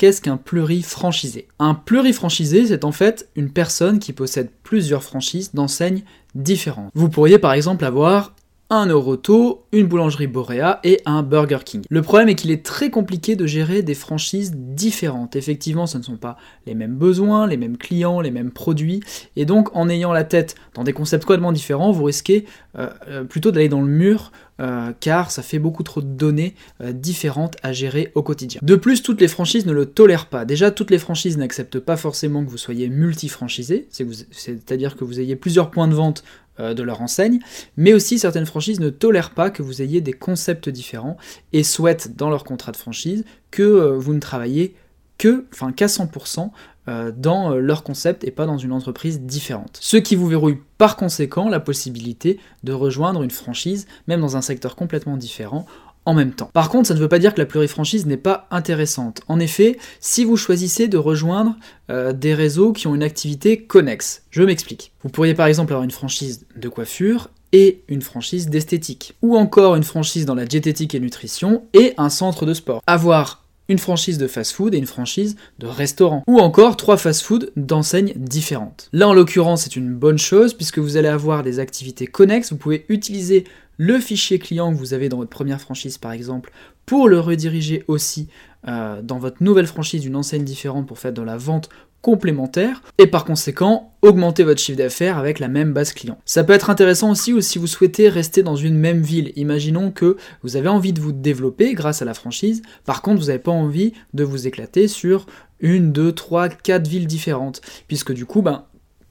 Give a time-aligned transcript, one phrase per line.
[0.00, 1.46] qu'est-ce qu'un plurifranchisé?
[1.58, 6.90] Un plurifranchisé, c'est en fait une personne qui possède plusieurs franchises d'enseignes différentes.
[6.94, 8.32] Vous pourriez par exemple avoir
[8.70, 11.82] un Euroto, une boulangerie Borea et un Burger King.
[11.90, 15.36] Le problème est qu'il est très compliqué de gérer des franchises différentes.
[15.36, 19.00] Effectivement, ce ne sont pas les mêmes besoins, les mêmes clients, les mêmes produits,
[19.36, 22.46] et donc en ayant la tête dans des concepts complètement différents, vous risquez
[22.78, 26.54] euh, euh, plutôt d'aller dans le mur euh, car ça fait beaucoup trop de données
[26.92, 28.60] différentes à gérer au quotidien.
[28.62, 30.44] De plus, toutes les franchises ne le tolèrent pas.
[30.44, 33.88] Déjà, toutes les franchises n'acceptent pas forcément que vous soyez multi-franchisé,
[34.30, 36.24] c'est-à-dire que vous ayez plusieurs points de vente
[36.60, 37.38] euh, de leur enseigne,
[37.76, 41.16] mais aussi certaines franchises ne tolèrent pas que vous ayez des concepts différents
[41.52, 44.74] et souhaitent dans leur contrat de franchise que euh, vous ne travaillez
[45.16, 46.48] que, enfin qu'à 100% euh,
[46.86, 49.78] dans leur concept et pas dans une entreprise différente.
[49.80, 54.42] Ce qui vous verrouille par conséquent la possibilité de rejoindre une franchise, même dans un
[54.42, 55.66] secteur complètement différent,
[56.04, 56.50] en même temps.
[56.52, 59.20] Par contre, ça ne veut pas dire que la plurifranchise n'est pas intéressante.
[59.28, 61.56] En effet, si vous choisissez de rejoindre
[61.90, 64.92] euh, des réseaux qui ont une activité connexe, je m'explique.
[65.02, 69.74] Vous pourriez par exemple avoir une franchise de coiffure et une franchise d'esthétique, ou encore
[69.74, 72.80] une franchise dans la diététique et nutrition et un centre de sport.
[72.86, 73.39] Avoir
[73.70, 76.24] une franchise de fast-food et une franchise de restaurant.
[76.26, 78.90] Ou encore trois fast-food d'enseignes différentes.
[78.92, 82.50] Là, en l'occurrence, c'est une bonne chose puisque vous allez avoir des activités connexes.
[82.50, 83.44] Vous pouvez utiliser
[83.76, 86.52] le fichier client que vous avez dans votre première franchise par exemple
[86.84, 88.28] pour le rediriger aussi
[88.68, 91.70] euh, dans votre nouvelle franchise d'une enseigne différente pour faire de la vente
[92.02, 96.18] complémentaire et par conséquent augmenter votre chiffre d'affaires avec la même base client.
[96.24, 99.32] Ça peut être intéressant aussi si vous souhaitez rester dans une même ville.
[99.36, 103.26] Imaginons que vous avez envie de vous développer grâce à la franchise, par contre vous
[103.26, 105.26] n'avez pas envie de vous éclater sur
[105.60, 108.64] une, deux, trois, quatre villes différentes, puisque du coup, ben,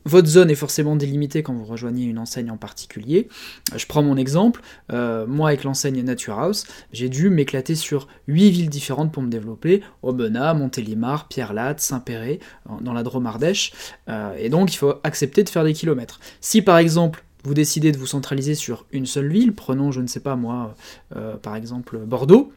[0.05, 3.28] votre zone est forcément délimitée quand vous rejoignez une enseigne en particulier.
[3.75, 8.50] Je prends mon exemple, euh, moi avec l'enseigne Nature House, j'ai dû m'éclater sur 8
[8.52, 12.39] villes différentes pour me développer, Aubenas, Montélimar, Pierre-Latte, Saint-Péret,
[12.81, 13.73] dans la Drôme Ardèche,
[14.08, 16.19] euh, et donc il faut accepter de faire des kilomètres.
[16.41, 20.07] Si par exemple vous décidez de vous centraliser sur une seule ville, prenons je ne
[20.07, 20.75] sais pas moi,
[21.16, 22.52] euh, par exemple Bordeaux,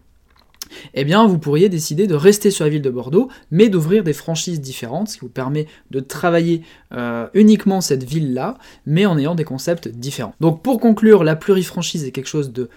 [0.95, 4.13] eh bien vous pourriez décider de rester sur la ville de Bordeaux, mais d'ouvrir des
[4.13, 6.63] franchises différentes, ce qui vous permet de travailler
[6.93, 10.35] euh, uniquement cette ville-là, mais en ayant des concepts différents.
[10.41, 12.69] Donc pour conclure, la plurifranchise est quelque chose de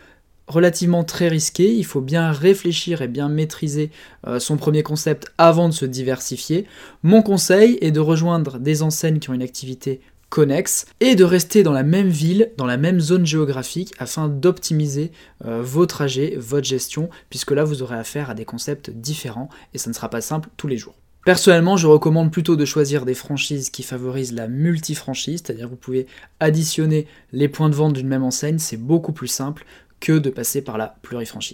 [0.48, 3.90] relativement très risqué, il faut bien réfléchir et bien maîtriser
[4.28, 6.66] euh, son premier concept avant de se diversifier.
[7.04, 11.64] Mon conseil est de rejoindre des enseignes qui ont une activité connexe et de rester
[11.64, 15.12] dans la même ville, dans la même zone géographique afin d'optimiser
[15.46, 19.78] euh, vos trajets, votre gestion, puisque là vous aurez affaire à des concepts différents et
[19.78, 20.96] ça ne sera pas simple tous les jours.
[21.26, 26.06] Personnellement, je recommande plutôt de choisir des franchises qui favorisent la multi-franchise, c'est-à-dire vous pouvez
[26.40, 29.66] additionner les points de vente d'une même enseigne, c'est beaucoup plus simple
[30.00, 31.54] que de passer par la plurifranchise.